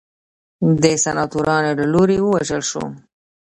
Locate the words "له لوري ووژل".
1.79-2.61